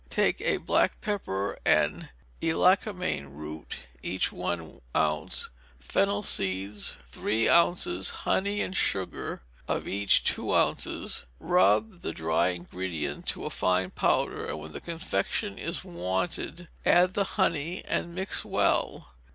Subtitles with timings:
[0.09, 2.09] Take of black pepper and
[2.41, 10.55] elecampane root, each one ounce; fennel seeds, three ounces; honey and sugar, of each two
[10.55, 11.27] ounces.
[11.39, 17.13] Rub the dry ingredient to a fine powder, and when the confection is wanted, add
[17.13, 19.13] the honey, and mix well.